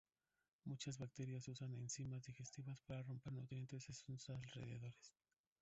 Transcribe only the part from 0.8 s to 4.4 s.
bacterias usan enzimas digestivas para romper nutrientes en sus